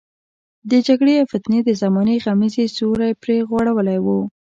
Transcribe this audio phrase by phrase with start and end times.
[0.71, 4.19] د جګړې او فتنې د زمانې غمیزې سیوری پرې غوړولی وو.